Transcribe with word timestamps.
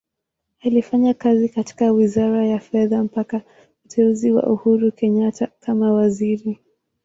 Alifanya 0.61 1.13
kazi 1.13 1.49
katika 1.49 1.91
Wizara 1.91 2.45
ya 2.47 2.59
Fedha 2.59 3.03
mpaka 3.03 3.41
uteuzi 3.85 4.31
wa 4.31 4.43
Uhuru 4.43 4.91
Kenyatta 4.91 5.47
kama 5.59 5.93
Waziri. 5.93 6.59